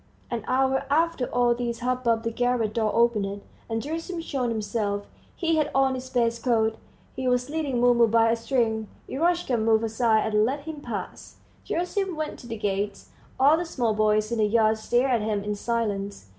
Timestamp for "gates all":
12.57-13.57